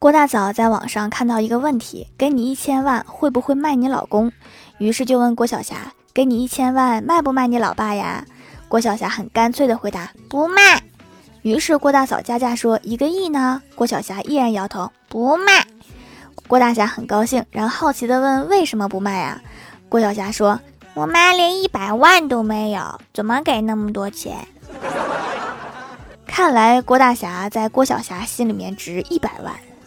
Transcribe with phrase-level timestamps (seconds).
[0.00, 4.30] 郭大嫂在网上看到一个问题：给你一千万，会不会卖你老公？
[4.78, 8.24] 于是就问郭晓霞：给你一千万，卖不卖你老爸呀？
[8.68, 10.84] 郭晓霞很干脆的回答：不卖。
[11.42, 13.60] 于是郭大嫂加价说：一个亿呢？
[13.74, 15.66] 郭晓霞依然摇头：不卖。
[16.46, 19.42] 郭大侠很高兴，然后好奇的问：为什么不卖啊？
[19.88, 20.60] 郭晓霞说：
[20.94, 24.46] 我妈连一百万都没有，怎么给那么多钱？
[26.24, 29.52] 看来郭大侠在郭晓霞心里面值一百万。